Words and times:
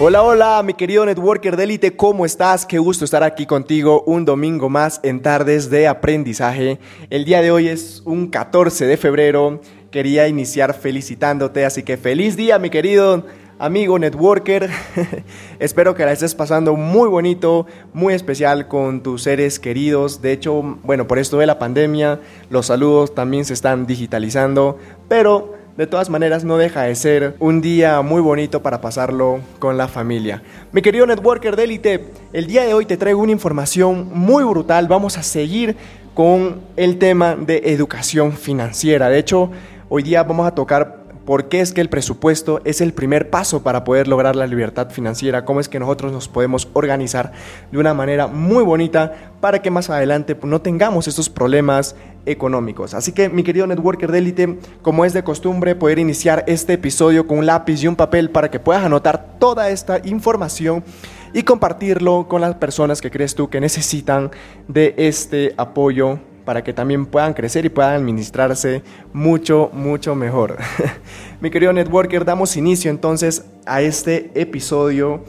Hola, 0.00 0.22
hola, 0.22 0.62
mi 0.62 0.74
querido 0.74 1.04
networker 1.04 1.56
de 1.56 1.64
élite, 1.64 1.96
¿cómo 1.96 2.24
estás? 2.24 2.64
Qué 2.64 2.78
gusto 2.78 3.04
estar 3.04 3.24
aquí 3.24 3.46
contigo 3.46 4.04
un 4.06 4.24
domingo 4.24 4.68
más 4.68 5.00
en 5.02 5.20
Tardes 5.20 5.70
de 5.70 5.88
Aprendizaje. 5.88 6.78
El 7.10 7.24
día 7.24 7.42
de 7.42 7.50
hoy 7.50 7.66
es 7.66 8.02
un 8.04 8.28
14 8.28 8.86
de 8.86 8.96
febrero. 8.96 9.60
Quería 9.90 10.28
iniciar 10.28 10.74
felicitándote, 10.74 11.64
así 11.64 11.82
que 11.82 11.96
feliz 11.96 12.36
día, 12.36 12.60
mi 12.60 12.70
querido 12.70 13.24
amigo 13.58 13.98
networker. 13.98 14.70
Espero 15.58 15.96
que 15.96 16.04
la 16.04 16.12
estés 16.12 16.36
pasando 16.36 16.76
muy 16.76 17.08
bonito, 17.08 17.66
muy 17.92 18.14
especial 18.14 18.68
con 18.68 19.02
tus 19.02 19.24
seres 19.24 19.58
queridos. 19.58 20.22
De 20.22 20.30
hecho, 20.30 20.78
bueno, 20.84 21.08
por 21.08 21.18
esto 21.18 21.38
de 21.38 21.46
la 21.46 21.58
pandemia, 21.58 22.20
los 22.50 22.66
saludos 22.66 23.16
también 23.16 23.44
se 23.44 23.54
están 23.54 23.84
digitalizando, 23.84 24.78
pero 25.08 25.58
de 25.78 25.86
todas 25.86 26.10
maneras 26.10 26.42
no 26.42 26.58
deja 26.58 26.82
de 26.82 26.94
ser 26.96 27.36
un 27.38 27.60
día 27.60 28.02
muy 28.02 28.20
bonito 28.20 28.64
para 28.64 28.80
pasarlo 28.80 29.38
con 29.60 29.78
la 29.78 29.86
familia. 29.86 30.42
Mi 30.72 30.82
querido 30.82 31.06
networker 31.06 31.54
de 31.54 31.62
élite, 31.62 32.04
el 32.32 32.48
día 32.48 32.64
de 32.64 32.74
hoy 32.74 32.84
te 32.84 32.96
traigo 32.96 33.22
una 33.22 33.30
información 33.30 34.10
muy 34.12 34.42
brutal. 34.42 34.88
Vamos 34.88 35.16
a 35.18 35.22
seguir 35.22 35.76
con 36.14 36.62
el 36.74 36.98
tema 36.98 37.36
de 37.36 37.62
educación 37.66 38.32
financiera. 38.32 39.08
De 39.08 39.20
hecho, 39.20 39.52
hoy 39.88 40.02
día 40.02 40.24
vamos 40.24 40.48
a 40.48 40.50
tocar 40.56 40.97
por 41.28 41.50
qué 41.50 41.60
es 41.60 41.74
que 41.74 41.82
el 41.82 41.90
presupuesto 41.90 42.62
es 42.64 42.80
el 42.80 42.94
primer 42.94 43.28
paso 43.28 43.62
para 43.62 43.84
poder 43.84 44.08
lograr 44.08 44.34
la 44.34 44.46
libertad 44.46 44.88
financiera, 44.88 45.44
cómo 45.44 45.60
es 45.60 45.68
que 45.68 45.78
nosotros 45.78 46.10
nos 46.10 46.26
podemos 46.26 46.70
organizar 46.72 47.32
de 47.70 47.76
una 47.76 47.92
manera 47.92 48.28
muy 48.28 48.64
bonita 48.64 49.34
para 49.38 49.60
que 49.60 49.70
más 49.70 49.90
adelante 49.90 50.34
no 50.42 50.62
tengamos 50.62 51.06
estos 51.06 51.28
problemas 51.28 51.96
económicos. 52.24 52.94
Así 52.94 53.12
que 53.12 53.28
mi 53.28 53.42
querido 53.42 53.66
networker 53.66 54.10
de 54.10 54.20
élite, 54.20 54.58
como 54.80 55.04
es 55.04 55.12
de 55.12 55.22
costumbre, 55.22 55.74
poder 55.74 55.98
iniciar 55.98 56.44
este 56.46 56.72
episodio 56.72 57.26
con 57.26 57.36
un 57.36 57.44
lápiz 57.44 57.82
y 57.82 57.88
un 57.88 57.96
papel 57.96 58.30
para 58.30 58.50
que 58.50 58.58
puedas 58.58 58.82
anotar 58.82 59.36
toda 59.38 59.68
esta 59.68 60.00
información 60.04 60.82
y 61.34 61.42
compartirlo 61.42 62.26
con 62.26 62.40
las 62.40 62.54
personas 62.54 63.02
que 63.02 63.10
crees 63.10 63.34
tú 63.34 63.50
que 63.50 63.60
necesitan 63.60 64.30
de 64.66 64.94
este 64.96 65.52
apoyo 65.58 66.20
para 66.48 66.64
que 66.64 66.72
también 66.72 67.04
puedan 67.04 67.34
crecer 67.34 67.66
y 67.66 67.68
puedan 67.68 67.92
administrarse 67.92 68.82
mucho, 69.12 69.68
mucho 69.74 70.14
mejor. 70.14 70.56
Mi 71.42 71.50
querido 71.50 71.74
networker, 71.74 72.24
damos 72.24 72.56
inicio 72.56 72.90
entonces 72.90 73.44
a 73.66 73.82
este 73.82 74.30
episodio. 74.34 75.24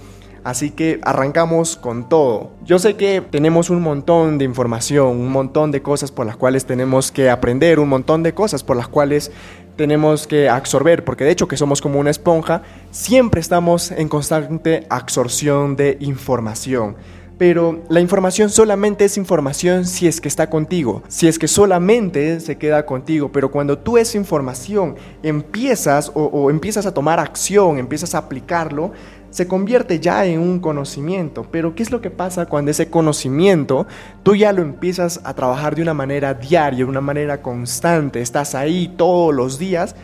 Así 0.46 0.72
que 0.72 1.02
arrancamos 1.04 1.76
con 1.76 2.08
todo. 2.08 2.52
Yo 2.64 2.80
sé 2.80 2.96
que 2.96 3.20
tenemos 3.20 3.70
un 3.70 3.82
montón 3.82 4.38
de 4.38 4.46
información, 4.46 5.08
un 5.08 5.30
montón 5.30 5.72
de 5.72 5.82
cosas 5.82 6.10
por 6.10 6.26
las 6.26 6.38
cuales 6.38 6.64
tenemos 6.64 7.12
que 7.12 7.30
aprender, 7.30 7.82
un 7.82 7.90
montón 7.90 8.24
de 8.24 8.34
cosas 8.34 8.64
por 8.64 8.78
las 8.78 8.88
cuales 8.88 9.30
tenemos 9.76 10.26
que 10.26 10.48
absorber, 10.48 11.04
porque 11.04 11.26
de 11.26 11.32
hecho 11.32 11.50
que 11.50 11.58
somos 11.58 11.82
como 11.82 12.00
una 12.00 12.12
esponja, 12.12 12.62
siempre 12.92 13.42
estamos 13.42 13.92
en 13.92 14.08
constante 14.08 14.88
absorción 14.90 15.76
de 15.76 15.98
información 16.00 16.96
pero 17.40 17.84
la 17.88 18.02
información 18.02 18.50
solamente 18.50 19.06
es 19.06 19.18
información 19.18 19.86
si 19.86 20.08
es 20.08 20.20
que 20.20 20.28
está 20.28 20.50
contigo, 20.50 21.04
si 21.08 21.26
es 21.26 21.40
que 21.40 21.48
solamente 21.48 22.42
se 22.42 22.58
queda 22.58 22.86
contigo, 22.86 23.32
pero 23.32 23.50
cuando 23.50 23.78
tú 23.80 23.98
esa 23.98 24.18
información 24.18 24.98
empiezas 25.24 26.12
o, 26.14 26.52
empiezas 26.52 26.86
a 26.86 26.94
tomar 26.94 27.18
acción, 27.18 27.78
empiezas 27.80 28.14
a 28.14 28.18
aplicarlo, 28.18 28.92
se 29.30 29.48
convierte 29.48 30.02
ya 30.02 30.26
en 30.26 30.42
un 30.42 30.60
conocimiento. 30.60 31.46
Pero 31.50 31.76
¿qué 31.76 31.84
es 31.84 31.92
lo 31.92 32.02
que 32.02 32.10
pasa 32.12 32.46
cuando 32.46 32.72
ese 32.72 32.90
conocimiento 32.90 33.88
tú 34.22 34.36
ya 34.36 34.52
lo 34.52 34.62
empiezas 34.62 35.22
a 35.24 35.34
trabajar 35.34 35.76
de 35.76 35.82
una 35.82 35.94
manera 35.94 36.34
diaria, 36.34 36.80
de 36.80 36.84
una 36.84 37.00
manera 37.00 37.42
constante, 37.42 38.20
estás 38.20 38.54
ahí 38.54 38.94
todos 38.98 39.34
los 39.34 39.58
días? 39.58 39.96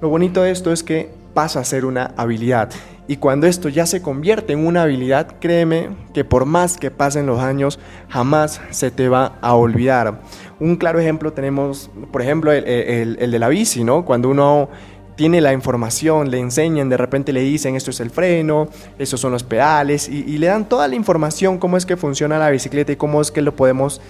Lo 0.00 0.08
bonito 0.08 0.42
de 0.42 0.50
esto 0.50 0.72
es 0.72 0.82
que 0.82 1.10
pasa 1.34 1.60
a 1.60 1.64
ser 1.64 1.84
una 1.84 2.12
habilidad. 2.16 2.70
Y 3.08 3.16
cuando 3.16 3.46
esto 3.46 3.68
ya 3.68 3.84
se 3.84 4.00
convierte 4.00 4.52
en 4.52 4.64
una 4.64 4.82
habilidad, 4.82 5.34
créeme 5.40 5.90
que 6.14 6.24
por 6.24 6.46
más 6.46 6.78
que 6.78 6.90
pasen 6.90 7.26
los 7.26 7.40
años, 7.40 7.78
jamás 8.08 8.60
se 8.70 8.90
te 8.90 9.08
va 9.08 9.38
a 9.40 9.54
olvidar. 9.54 10.20
Un 10.60 10.76
claro 10.76 11.00
ejemplo 11.00 11.32
tenemos, 11.32 11.90
por 12.12 12.22
ejemplo, 12.22 12.52
el, 12.52 13.16
de 13.16 13.38
la 13.38 13.48
bici, 13.48 13.82
¿no? 13.82 14.04
Cuando 14.04 14.28
uno 14.28 14.68
tiene 15.16 15.40
la 15.40 15.52
información, 15.52 16.30
le 16.30 16.38
enseñan, 16.38 16.88
de 16.88 16.96
repente 16.96 17.32
le 17.32 17.40
dicen 17.40 17.76
esto 17.76 17.90
es 17.90 18.00
el 18.00 18.10
freno, 18.10 18.68
estos 18.98 19.20
son 19.20 19.32
los 19.32 19.42
pedales 19.42 20.08
y, 20.08 20.38
le 20.38 20.46
dan 20.46 20.68
toda 20.68 20.88
la 20.88 20.94
información, 20.94 21.58
cómo 21.58 21.76
es 21.76 21.84
que 21.84 21.96
funciona 21.96 22.38
la 22.38 22.50
bicicleta 22.50 22.92
y 22.92 22.96
cómo 22.96 23.20
es 23.20 23.30
que 23.30 23.42
lo 23.42 23.54
podemos 23.54 24.00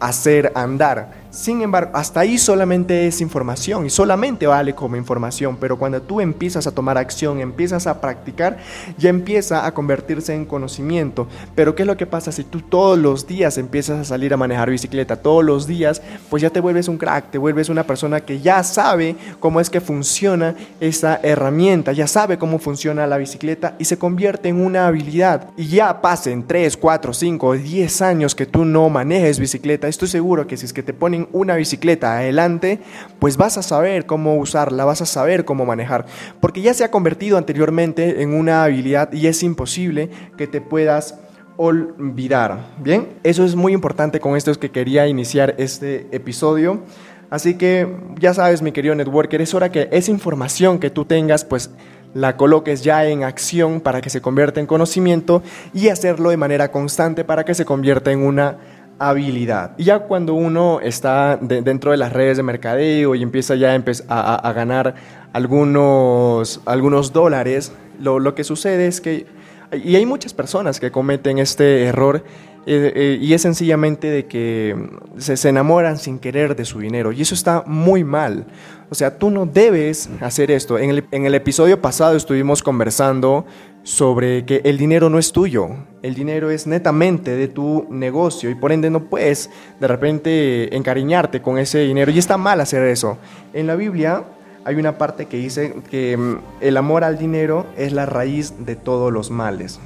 hacer 0.00 0.52
andar. 0.54 1.25
Sin 1.36 1.60
embargo, 1.60 1.90
hasta 1.92 2.20
ahí 2.20 2.38
solamente 2.38 3.06
es 3.06 3.20
información 3.20 3.84
y 3.84 3.90
solamente 3.90 4.46
vale 4.46 4.74
como 4.74 4.96
información, 4.96 5.58
pero 5.60 5.78
cuando 5.78 6.00
tú 6.00 6.22
empiezas 6.22 6.66
a 6.66 6.72
tomar 6.72 6.96
acción, 6.96 7.40
empiezas 7.40 7.86
a 7.86 8.00
practicar, 8.00 8.56
ya 8.96 9.10
empieza 9.10 9.66
a 9.66 9.74
convertirse 9.74 10.34
en 10.34 10.46
conocimiento. 10.46 11.28
Pero 11.54 11.74
¿qué 11.74 11.82
es 11.82 11.86
lo 11.86 11.98
que 11.98 12.06
pasa 12.06 12.32
si 12.32 12.42
tú 12.42 12.62
todos 12.62 12.98
los 12.98 13.26
días 13.26 13.58
empiezas 13.58 14.00
a 14.00 14.04
salir 14.04 14.32
a 14.32 14.38
manejar 14.38 14.70
bicicleta? 14.70 15.16
Todos 15.16 15.44
los 15.44 15.66
días, 15.66 16.00
pues 16.30 16.40
ya 16.40 16.48
te 16.48 16.58
vuelves 16.58 16.88
un 16.88 16.96
crack, 16.96 17.30
te 17.30 17.36
vuelves 17.36 17.68
una 17.68 17.84
persona 17.84 18.22
que 18.22 18.40
ya 18.40 18.62
sabe 18.62 19.14
cómo 19.38 19.60
es 19.60 19.68
que 19.68 19.82
funciona 19.82 20.54
esa 20.80 21.20
herramienta, 21.22 21.92
ya 21.92 22.06
sabe 22.06 22.38
cómo 22.38 22.58
funciona 22.58 23.06
la 23.06 23.18
bicicleta 23.18 23.74
y 23.78 23.84
se 23.84 23.98
convierte 23.98 24.48
en 24.48 24.64
una 24.64 24.86
habilidad. 24.86 25.50
Y 25.58 25.66
ya 25.66 26.00
pasen 26.00 26.46
3, 26.46 26.78
4, 26.78 27.12
5, 27.12 27.52
10 27.52 28.00
años 28.00 28.34
que 28.34 28.46
tú 28.46 28.64
no 28.64 28.88
manejes 28.88 29.38
bicicleta, 29.38 29.86
estoy 29.86 30.08
seguro 30.08 30.46
que 30.46 30.56
si 30.56 30.64
es 30.64 30.72
que 30.72 30.82
te 30.82 30.94
ponen 30.94 31.25
una 31.32 31.56
bicicleta 31.56 32.18
adelante, 32.18 32.80
pues 33.18 33.36
vas 33.36 33.58
a 33.58 33.62
saber 33.62 34.06
cómo 34.06 34.36
usarla, 34.36 34.84
vas 34.84 35.02
a 35.02 35.06
saber 35.06 35.44
cómo 35.44 35.66
manejar, 35.66 36.06
porque 36.40 36.62
ya 36.62 36.74
se 36.74 36.84
ha 36.84 36.90
convertido 36.90 37.38
anteriormente 37.38 38.22
en 38.22 38.34
una 38.34 38.64
habilidad 38.64 39.12
y 39.12 39.26
es 39.26 39.42
imposible 39.42 40.10
que 40.36 40.46
te 40.46 40.60
puedas 40.60 41.18
olvidar. 41.56 42.66
Bien, 42.78 43.08
eso 43.22 43.44
es 43.44 43.54
muy 43.54 43.72
importante 43.72 44.20
con 44.20 44.36
esto 44.36 44.50
es 44.50 44.58
que 44.58 44.70
quería 44.70 45.06
iniciar 45.06 45.54
este 45.58 46.06
episodio. 46.12 46.82
Así 47.30 47.54
que 47.54 47.88
ya 48.20 48.34
sabes, 48.34 48.62
mi 48.62 48.72
querido 48.72 48.94
networker, 48.94 49.40
es 49.40 49.52
hora 49.54 49.72
que 49.72 49.88
esa 49.90 50.10
información 50.10 50.78
que 50.78 50.90
tú 50.90 51.04
tengas, 51.04 51.44
pues 51.44 51.70
la 52.14 52.36
coloques 52.36 52.82
ya 52.82 53.04
en 53.04 53.24
acción 53.24 53.80
para 53.80 54.00
que 54.00 54.10
se 54.10 54.22
convierta 54.22 54.60
en 54.60 54.66
conocimiento 54.66 55.42
y 55.74 55.88
hacerlo 55.88 56.30
de 56.30 56.36
manera 56.36 56.70
constante 56.70 57.24
para 57.24 57.44
que 57.44 57.54
se 57.54 57.64
convierta 57.64 58.10
en 58.10 58.20
una 58.20 58.56
habilidad. 58.98 59.72
Y 59.76 59.84
ya 59.84 60.00
cuando 60.00 60.34
uno 60.34 60.80
está 60.80 61.38
dentro 61.40 61.90
de 61.90 61.96
las 61.96 62.12
redes 62.12 62.36
de 62.36 62.42
mercadeo 62.42 63.14
y 63.14 63.22
empieza 63.22 63.54
ya 63.54 63.74
a, 64.08 64.34
a, 64.34 64.52
ganar 64.52 64.94
algunos, 65.32 66.60
algunos 66.64 67.12
dólares, 67.12 67.72
lo, 68.00 68.18
lo, 68.18 68.34
que 68.34 68.44
sucede 68.44 68.86
es 68.86 69.00
que, 69.00 69.26
y 69.72 69.96
hay 69.96 70.06
muchas 70.06 70.34
personas 70.34 70.80
que 70.80 70.90
cometen 70.90 71.38
este 71.38 71.84
error, 71.84 72.24
eh, 72.66 72.92
eh, 72.94 73.18
y 73.20 73.32
es 73.32 73.42
sencillamente 73.42 74.08
de 74.08 74.26
que 74.26 74.76
se, 75.18 75.36
se 75.36 75.48
enamoran 75.48 75.98
sin 75.98 76.18
querer 76.18 76.56
de 76.56 76.64
su 76.64 76.80
dinero, 76.80 77.12
y 77.12 77.22
eso 77.22 77.34
está 77.34 77.62
muy 77.66 78.04
mal. 78.04 78.46
O 78.88 78.94
sea, 78.94 79.18
tú 79.18 79.30
no 79.30 79.46
debes 79.46 80.08
hacer 80.20 80.50
esto. 80.50 80.78
En 80.78 80.90
el, 80.90 81.04
en 81.10 81.26
el 81.26 81.34
episodio 81.34 81.80
pasado 81.80 82.16
estuvimos 82.16 82.62
conversando 82.62 83.44
sobre 83.82 84.44
que 84.44 84.62
el 84.64 84.78
dinero 84.78 85.08
no 85.10 85.18
es 85.18 85.30
tuyo, 85.30 85.68
el 86.02 86.14
dinero 86.14 86.50
es 86.50 86.66
netamente 86.66 87.36
de 87.36 87.46
tu 87.46 87.86
negocio 87.88 88.50
y 88.50 88.56
por 88.56 88.72
ende 88.72 88.90
no 88.90 89.08
puedes 89.08 89.48
de 89.78 89.86
repente 89.86 90.74
encariñarte 90.76 91.40
con 91.40 91.56
ese 91.56 91.78
dinero 91.80 92.10
y 92.10 92.18
está 92.18 92.36
mal 92.36 92.60
hacer 92.60 92.82
eso. 92.82 93.16
En 93.52 93.68
la 93.68 93.76
Biblia 93.76 94.24
hay 94.66 94.74
una 94.74 94.98
parte 94.98 95.26
que 95.26 95.36
dice 95.36 95.74
que 95.88 96.16
mm, 96.16 96.38
el 96.60 96.76
amor 96.76 97.04
al 97.04 97.18
dinero 97.18 97.66
es 97.76 97.92
la 97.92 98.04
raíz 98.04 98.66
de 98.66 98.74
todos 98.74 99.12
los 99.12 99.30
males. 99.30 99.78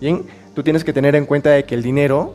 Bien, 0.00 0.24
tú 0.52 0.64
tienes 0.64 0.82
que 0.82 0.92
tener 0.92 1.14
en 1.14 1.26
cuenta 1.26 1.50
de 1.50 1.64
que 1.64 1.76
el 1.76 1.82
dinero 1.84 2.34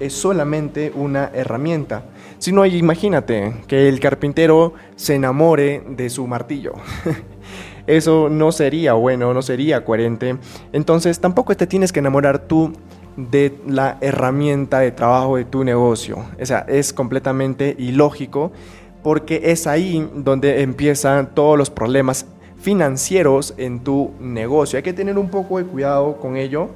es 0.00 0.14
solamente 0.14 0.92
una 0.94 1.30
herramienta. 1.34 2.04
Si 2.38 2.52
no, 2.52 2.64
imagínate 2.64 3.52
que 3.66 3.86
el 3.86 4.00
carpintero 4.00 4.72
se 4.96 5.14
enamore 5.14 5.82
de 5.86 6.08
su 6.08 6.26
martillo. 6.26 6.72
Eso 7.86 8.30
no 8.30 8.50
sería 8.50 8.94
bueno, 8.94 9.34
no 9.34 9.42
sería 9.42 9.84
coherente. 9.84 10.38
Entonces 10.72 11.20
tampoco 11.20 11.54
te 11.54 11.66
tienes 11.66 11.92
que 11.92 12.00
enamorar 12.00 12.38
tú 12.48 12.72
de 13.18 13.58
la 13.66 13.98
herramienta 14.00 14.78
de 14.80 14.90
trabajo 14.90 15.36
de 15.36 15.44
tu 15.44 15.64
negocio. 15.64 16.24
O 16.40 16.46
sea, 16.46 16.60
es 16.66 16.94
completamente 16.94 17.76
ilógico 17.78 18.52
porque 19.06 19.40
es 19.52 19.68
ahí 19.68 20.10
donde 20.16 20.62
empiezan 20.62 21.32
todos 21.32 21.56
los 21.56 21.70
problemas 21.70 22.26
financieros 22.58 23.54
en 23.56 23.78
tu 23.78 24.10
negocio. 24.18 24.78
Hay 24.78 24.82
que 24.82 24.92
tener 24.92 25.16
un 25.16 25.30
poco 25.30 25.58
de 25.58 25.64
cuidado 25.64 26.16
con 26.16 26.36
ello, 26.36 26.70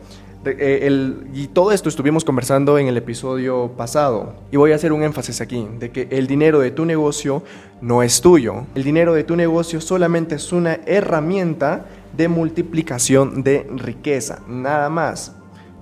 Eh, 0.45 0.89
y 1.35 1.49
todo 1.49 1.73
esto 1.73 1.89
estuvimos 1.89 2.25
conversando 2.25 2.79
en 2.79 2.87
el 2.87 2.97
episodio 2.97 3.73
pasado. 3.77 4.35
Y 4.53 4.57
voy 4.57 4.71
a 4.71 4.77
hacer 4.77 4.93
un 4.93 5.03
énfasis 5.03 5.41
aquí, 5.41 5.67
de 5.81 5.91
que 5.91 6.07
el 6.11 6.29
dinero 6.29 6.61
de 6.61 6.71
tu 6.71 6.85
negocio 6.85 7.43
no 7.83 8.01
es 8.05 8.21
tuyo. 8.21 8.65
El 8.77 8.85
dinero 8.85 9.13
de 9.13 9.25
tu 9.25 9.35
negocio 9.35 9.81
solamente 9.81 10.37
es 10.37 10.53
una 10.53 10.79
herramienta 10.87 11.87
de 12.17 12.29
multiplicación 12.29 13.43
de 13.43 13.67
riqueza, 13.77 14.39
nada 14.49 14.89
más. 14.89 15.35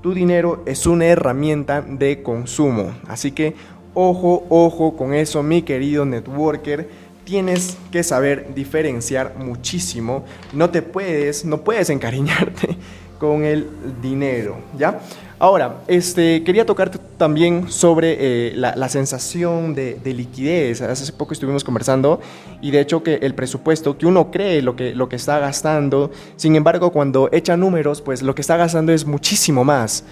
Tu 0.02 0.14
dinero 0.14 0.62
es 0.64 0.86
una 0.86 1.06
herramienta 1.06 1.82
de 1.82 2.22
consumo. 2.22 2.92
Así 3.06 3.32
que 3.32 3.54
ojo, 4.00 4.44
ojo 4.48 4.96
con 4.96 5.12
eso, 5.12 5.42
mi 5.42 5.62
querido 5.62 6.04
networker 6.04 6.88
tienes 7.24 7.76
que 7.90 8.04
saber 8.04 8.54
diferenciar 8.54 9.34
muchísimo. 9.36 10.24
No 10.52 10.70
te 10.70 10.82
puedes, 10.82 11.44
no 11.44 11.62
puedes 11.62 11.90
encariñarte 11.96 12.76
con 13.18 13.42
el 13.42 13.66
dinero, 14.00 14.58
¿ya? 14.78 15.00
Ahora, 15.40 15.82
este, 15.88 16.44
quería 16.44 16.64
tocarte 16.64 16.98
también 17.16 17.70
sobre 17.70 18.16
eh, 18.18 18.52
la, 18.54 18.88
sensación 18.88 19.74
de, 19.74 20.00
liquidez. 20.04 20.80
Hace 20.80 21.12
poco 21.12 21.32
estuvimos 21.32 21.64
conversando 21.64 22.20
y 22.60 22.70
de 22.70 22.80
hecho 22.80 23.02
que 23.02 23.14
el 23.16 23.34
presupuesto, 23.34 23.98
que 23.98 24.06
uno 24.06 24.30
cree 24.30 24.62
lo 24.62 24.76
que, 24.76 24.94
lo 24.94 25.08
que 25.08 25.16
está 25.16 25.40
gastando, 25.40 26.12
sin 26.36 26.54
embargo 26.54 26.92
cuando 26.92 27.28
echa 27.32 27.56
números, 27.56 28.00
pues 28.00 28.22
lo 28.22 28.34
que 28.34 28.42
está 28.42 28.56
gastando 28.56 28.92
es 28.92 29.04
muchísimo 29.04 29.64
más. 29.64 30.04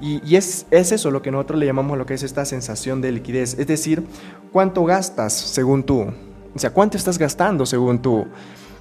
Y, 0.00 0.36
es, 0.36 0.66
eso 0.70 1.10
lo 1.10 1.22
que 1.22 1.30
nosotros 1.30 1.58
le 1.58 1.66
llamamos 1.66 1.96
lo 1.96 2.06
que 2.06 2.14
es 2.14 2.22
esta 2.22 2.44
sensación 2.44 3.00
de 3.00 3.12
liquidez. 3.12 3.58
Es 3.58 3.66
decir, 3.66 4.04
cuánto 4.52 4.84
gastas 4.84 5.32
según 5.32 5.82
tú. 5.82 6.06
O 6.54 6.58
sea, 6.58 6.70
cuánto 6.70 6.96
estás 6.96 7.18
gastando 7.18 7.66
según 7.66 8.00
tú. 8.00 8.26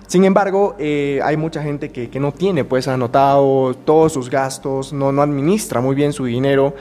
Sin 0.07 0.25
embargo, 0.25 0.75
eh, 0.79 1.21
hay 1.23 1.37
mucha 1.37 1.63
gente 1.63 1.89
que, 1.89 2.09
que, 2.09 2.19
no 2.19 2.31
tiene 2.31 2.65
pues 2.65 2.87
anotado 2.87 3.73
todos 3.73 4.13
sus 4.13 4.29
gastos, 4.29 4.91
no, 4.91 5.11
no 5.11 5.21
administra 5.21 5.79
muy 5.81 5.95
bien 5.95 6.13
su 6.13 6.25
dinero 6.25 6.75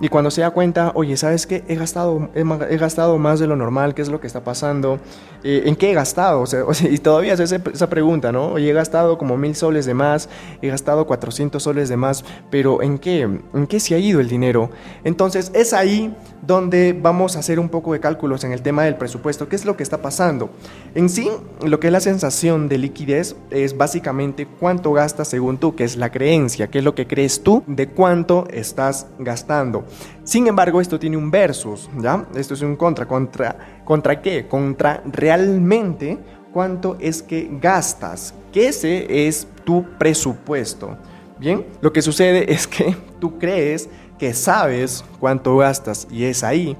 y 0.00 0.08
cuando 0.08 0.30
se 0.30 0.42
da 0.42 0.50
cuenta, 0.50 0.92
oye, 0.94 1.16
¿sabes 1.16 1.46
qué? 1.46 1.64
He 1.66 1.74
gastado, 1.74 2.28
he, 2.34 2.76
gastado 2.76 3.18
más 3.18 3.40
de 3.40 3.46
lo 3.46 3.56
normal, 3.56 3.94
¿qué 3.94 4.02
es 4.02 4.08
lo 4.08 4.20
que 4.20 4.26
está 4.26 4.44
pasando? 4.44 5.00
Eh, 5.42 5.62
¿En 5.66 5.76
qué 5.76 5.90
he 5.90 5.94
gastado? 5.94 6.40
O 6.40 6.46
sea, 6.46 6.64
y 6.90 6.98
todavía 6.98 7.34
es 7.34 7.40
esa 7.40 7.90
pregunta, 7.90 8.30
¿no? 8.30 8.52
Oye, 8.52 8.70
he 8.70 8.72
gastado 8.72 9.18
como 9.18 9.36
mil 9.36 9.56
soles 9.56 9.86
de 9.86 9.94
más, 9.94 10.28
he 10.62 10.68
gastado 10.68 11.06
400 11.06 11.62
soles 11.62 11.88
de 11.88 11.96
más, 11.96 12.24
pero 12.50 12.82
¿en 12.82 12.98
qué? 12.98 13.22
¿En 13.22 13.66
qué 13.66 13.80
se 13.80 13.94
ha 13.94 13.98
ido 13.98 14.20
el 14.20 14.28
dinero? 14.28 14.70
Entonces, 15.04 15.50
es 15.54 15.72
ahí 15.72 16.14
donde 16.42 16.98
vamos 16.98 17.36
a 17.36 17.40
hacer 17.40 17.58
un 17.58 17.68
poco 17.68 17.92
de 17.92 18.00
cálculos 18.00 18.44
en 18.44 18.52
el 18.52 18.62
tema 18.62 18.84
del 18.84 18.96
presupuesto. 18.96 19.48
¿Qué 19.48 19.56
es 19.56 19.64
lo 19.64 19.76
que 19.76 19.82
está 19.82 20.00
pasando? 20.00 20.50
En 20.94 21.08
sí, 21.08 21.28
lo 21.64 21.80
que 21.80 21.88
es 21.88 21.92
la 21.92 22.00
sensación 22.00 22.68
de 22.68 22.78
liquidez 22.78 23.36
es 23.50 23.76
básicamente 23.76 24.46
cuánto 24.46 24.92
gastas 24.92 25.28
según 25.28 25.58
tú, 25.58 25.74
que 25.74 25.84
es 25.84 25.96
la 25.96 26.10
creencia, 26.10 26.68
qué 26.68 26.78
es 26.78 26.84
lo 26.84 26.94
que 26.94 27.06
crees 27.06 27.42
tú 27.42 27.64
de 27.66 27.88
cuánto 27.88 28.46
estás 28.50 29.06
gastando. 29.18 29.84
Sin 30.24 30.46
embargo, 30.46 30.80
esto 30.80 30.98
tiene 30.98 31.16
un 31.16 31.30
versus, 31.30 31.88
¿ya? 31.98 32.26
Esto 32.34 32.54
es 32.54 32.62
un 32.62 32.76
contra. 32.76 33.06
¿Contra, 33.06 33.82
contra 33.84 34.20
qué? 34.20 34.46
Contra 34.46 35.02
realmente 35.06 36.18
cuánto 36.52 36.96
es 37.00 37.22
que 37.22 37.48
gastas, 37.60 38.34
que 38.52 38.68
ese 38.68 39.26
es 39.26 39.46
tu 39.64 39.84
presupuesto. 39.98 40.96
Bien, 41.38 41.64
lo 41.80 41.92
que 41.92 42.02
sucede 42.02 42.52
es 42.52 42.66
que 42.66 42.96
tú 43.20 43.38
crees 43.38 43.88
que 44.18 44.34
sabes 44.34 45.04
cuánto 45.20 45.56
gastas 45.56 46.08
y 46.10 46.24
es 46.24 46.42
ahí 46.42 46.76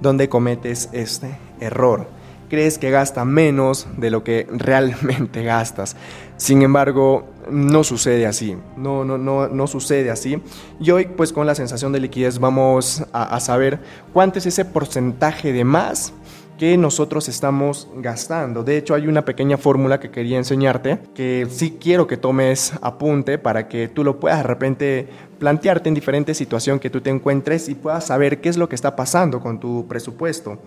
donde 0.00 0.28
cometes 0.28 0.88
este 0.92 1.38
error. 1.60 2.08
Crees 2.50 2.78
que 2.78 2.90
gasta 2.90 3.24
menos 3.24 3.86
de 3.96 4.10
lo 4.10 4.24
que 4.24 4.46
realmente 4.52 5.42
gastas. 5.44 5.96
Sin 6.36 6.62
embargo, 6.62 7.28
no 7.50 7.84
sucede 7.84 8.26
así. 8.26 8.56
No, 8.76 9.04
no, 9.04 9.16
no, 9.18 9.48
no 9.48 9.66
sucede 9.66 10.10
así. 10.10 10.42
Y 10.80 10.90
hoy, 10.90 11.06
pues 11.06 11.32
con 11.32 11.46
la 11.46 11.54
sensación 11.54 11.92
de 11.92 12.00
liquidez, 12.00 12.38
vamos 12.38 13.04
a, 13.12 13.38
saber 13.40 13.78
cuánto 14.12 14.38
es 14.38 14.46
ese 14.46 14.64
porcentaje 14.64 15.52
de 15.52 15.64
más 15.64 16.12
que 16.58 16.76
nosotros 16.76 17.28
estamos 17.28 17.88
gastando. 17.96 18.62
De 18.62 18.76
hecho, 18.76 18.94
hay 18.94 19.06
una 19.06 19.24
pequeña 19.24 19.56
fórmula 19.56 19.98
que 19.98 20.10
quería 20.10 20.36
enseñarte, 20.36 20.98
que 21.14 21.46
sí 21.48 21.78
quiero 21.80 22.06
que 22.06 22.18
tomes 22.18 22.74
apunte 22.82 23.38
para 23.38 23.66
que 23.66 23.88
tú 23.88 24.04
lo 24.04 24.20
puedas 24.20 24.38
de 24.38 24.42
repente 24.42 25.08
plantearte 25.38 25.88
en 25.88 25.94
diferentes 25.94 26.36
situaciones 26.36 26.82
que 26.82 26.90
tú 26.90 27.00
te 27.00 27.08
encuentres 27.08 27.70
y 27.70 27.74
puedas 27.74 28.04
saber 28.04 28.42
qué 28.42 28.50
es 28.50 28.58
lo 28.58 28.68
que 28.68 28.74
está 28.74 28.94
pasando 28.94 29.40
con 29.40 29.58
tu 29.58 29.86
presupuesto. 29.88 30.58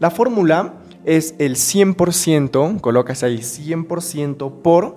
La 0.00 0.10
fórmula 0.10 0.74
es 1.04 1.34
el 1.38 1.54
100%, 1.54 2.80
colocas 2.80 3.22
ahí 3.22 3.38
100% 3.38 4.62
por 4.62 4.96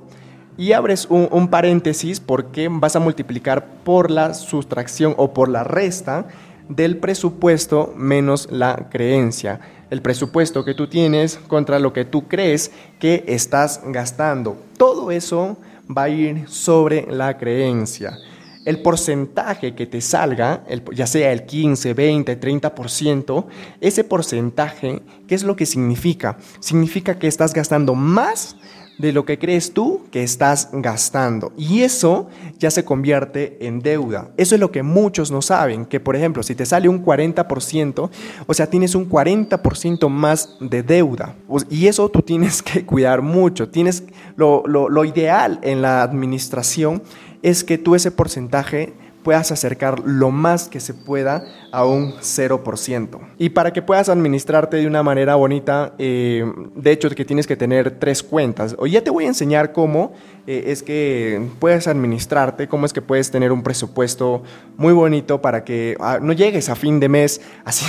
y 0.57 0.71
abres 0.71 1.07
un, 1.09 1.27
un, 1.31 1.49
paréntesis 1.49 2.19
porque 2.19 2.69
vas 2.71 2.95
a 2.95 2.99
multiplicar 2.99 3.67
por 3.83 4.09
la 4.09 4.33
sustracción 4.33 5.13
o 5.17 5.33
por 5.33 5.49
la 5.49 5.63
resta 5.63 6.27
del 6.69 6.97
presupuesto 6.97 7.93
menos 7.95 8.47
la 8.51 8.87
creencia 8.89 9.59
el 9.93 10.01
presupuesto 10.01 10.65
que 10.65 10.73
tú 10.73 10.87
tienes 10.87 11.39
contra 11.47 11.77
lo 11.77 11.93
que 11.93 12.03
tú 12.03 12.27
crees 12.27 12.71
que 12.99 13.23
estás 13.27 13.79
gastando. 13.85 14.57
Todo 14.75 15.11
eso 15.11 15.55
va 15.95 16.03
a 16.03 16.09
ir 16.09 16.49
sobre 16.49 17.05
la 17.11 17.37
creencia. 17.37 18.17
El 18.65 18.81
porcentaje 18.81 19.75
que 19.75 19.85
te 19.85 19.99
salga, 19.99 20.63
ya 20.93 21.05
sea 21.05 21.31
el 21.31 21.45
15, 21.45 21.93
20, 21.93 22.39
30%, 22.39 23.45
ese 23.81 24.03
porcentaje, 24.03 25.01
¿qué 25.27 25.35
es 25.35 25.43
lo 25.43 25.55
que 25.55 25.65
significa? 25.65 26.37
Significa 26.59 27.19
que 27.19 27.27
estás 27.27 27.53
gastando 27.53 27.93
más 27.93 28.55
de 28.97 29.11
lo 29.11 29.25
que 29.25 29.39
crees 29.39 29.73
tú 29.73 30.01
que 30.11 30.23
estás 30.23 30.69
gastando. 30.71 31.51
Y 31.57 31.81
eso 31.81 32.29
ya 32.59 32.71
se 32.71 32.85
convierte 32.85 33.65
en 33.65 33.79
deuda. 33.79 34.31
Eso 34.37 34.55
es 34.55 34.61
lo 34.61 34.71
que 34.71 34.83
muchos 34.83 35.31
no 35.31 35.41
saben, 35.41 35.85
que 35.85 35.99
por 35.99 36.15
ejemplo, 36.15 36.43
si 36.43 36.55
te 36.55 36.65
sale 36.65 36.89
un 36.89 37.03
40%, 37.03 38.09
o 38.45 38.53
sea, 38.53 38.67
tienes 38.67 38.95
un 38.95 39.09
40% 39.09 40.09
más 40.09 40.57
de 40.59 40.83
deuda. 40.83 41.35
Y 41.69 41.87
eso 41.87 42.09
tú 42.09 42.21
tienes 42.21 42.61
que 42.61 42.85
cuidar 42.85 43.21
mucho. 43.21 43.69
Tienes 43.69 44.03
lo, 44.35 44.63
lo, 44.67 44.89
lo 44.89 45.05
ideal 45.05 45.59
en 45.63 45.81
la 45.81 46.03
administración 46.03 47.03
es 47.43 47.63
que 47.63 47.77
tú 47.77 47.93
ese 47.93 48.09
porcentaje 48.09 48.93
puedas 49.23 49.51
acercar 49.51 50.01
lo 50.05 50.31
más 50.31 50.67
que 50.67 50.79
se 50.79 50.93
pueda 50.93 51.45
a 51.71 51.85
un 51.85 52.13
0%. 52.13 53.19
Y 53.37 53.49
para 53.49 53.71
que 53.71 53.81
puedas 53.81 54.09
administrarte 54.09 54.77
de 54.77 54.87
una 54.87 55.01
manera 55.01 55.35
bonita, 55.35 55.93
eh, 55.97 56.45
de 56.75 56.91
hecho 56.91 57.09
que 57.09 57.25
tienes 57.25 57.47
que 57.47 57.55
tener 57.55 57.99
tres 57.99 58.21
cuentas. 58.21 58.75
Hoy 58.77 58.91
ya 58.91 59.03
te 59.03 59.09
voy 59.09 59.25
a 59.25 59.27
enseñar 59.27 59.71
cómo 59.71 60.13
eh, 60.45 60.65
es 60.67 60.83
que 60.83 61.41
puedes 61.59 61.87
administrarte, 61.87 62.67
cómo 62.67 62.85
es 62.85 62.93
que 62.93 63.01
puedes 63.01 63.31
tener 63.31 63.51
un 63.51 63.63
presupuesto 63.63 64.43
muy 64.77 64.93
bonito 64.93 65.41
para 65.41 65.63
que 65.63 65.95
ah, 65.99 66.19
no 66.21 66.33
llegues 66.33 66.69
a 66.69 66.75
fin 66.75 66.99
de 66.99 67.09
mes 67.09 67.41
así 67.65 67.85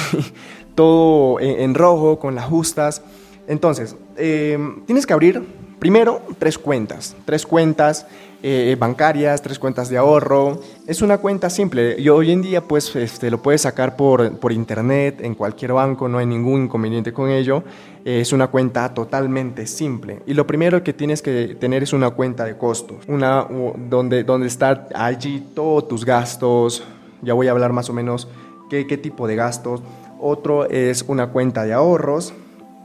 todo 0.74 1.40
en, 1.40 1.74
rojo 1.74 2.18
con 2.18 2.34
las 2.34 2.46
justas. 2.46 3.02
Entonces, 3.46 3.96
eh, 4.16 4.58
tienes 4.86 5.06
que 5.06 5.12
abrir 5.12 5.42
primero 5.84 6.22
tres 6.38 6.56
cuentas, 6.56 7.14
tres 7.26 7.44
cuentas 7.44 8.06
eh, 8.42 8.74
bancarias, 8.78 9.42
tres 9.42 9.58
cuentas 9.58 9.90
de 9.90 9.98
ahorro. 9.98 10.58
Es 10.86 11.02
una 11.02 11.18
cuenta 11.18 11.50
simple. 11.50 11.96
Y 11.98 12.08
hoy 12.08 12.30
en 12.30 12.40
día 12.40 12.62
pues 12.62 12.96
este, 12.96 13.30
lo 13.30 13.42
puedes 13.42 13.60
sacar 13.60 13.94
por, 13.94 14.38
por 14.38 14.50
internet, 14.50 15.20
en 15.20 15.34
cualquier 15.34 15.74
banco, 15.74 16.08
no 16.08 16.16
hay 16.16 16.24
ningún 16.24 16.62
inconveniente 16.62 17.12
con 17.12 17.28
ello. 17.28 17.64
Eh, 18.02 18.20
es 18.22 18.32
una 18.32 18.46
cuenta 18.46 18.94
totalmente 18.94 19.66
simple. 19.66 20.22
Y 20.24 20.32
lo 20.32 20.46
primero 20.46 20.82
que 20.82 20.94
tienes 20.94 21.20
que 21.20 21.54
tener 21.60 21.82
es 21.82 21.92
una 21.92 22.08
cuenta 22.12 22.46
de 22.46 22.56
costos, 22.56 23.04
una 23.06 23.46
donde, 23.76 24.24
donde 24.24 24.46
está 24.46 24.88
allí 24.94 25.48
todos 25.54 25.86
tus 25.86 26.06
gastos. 26.06 26.82
Ya 27.20 27.34
voy 27.34 27.48
a 27.48 27.50
hablar 27.50 27.74
más 27.74 27.90
o 27.90 27.92
menos 27.92 28.26
qué, 28.70 28.86
qué 28.86 28.96
tipo 28.96 29.28
de 29.28 29.36
gastos. 29.36 29.82
Otro 30.18 30.64
es 30.64 31.04
una 31.08 31.26
cuenta 31.26 31.64
de 31.64 31.74
ahorros 31.74 32.32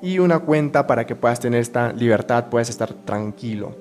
y 0.02 0.20
una 0.20 0.40
cuenta 0.40 0.88
para 0.88 1.06
que 1.06 1.16
puedas 1.16 1.40
tener 1.40 1.62
esta 1.62 1.92
libertad, 1.94 2.46
puedas 2.50 2.70
estar 2.70 2.94
tranquilo. 2.94 3.76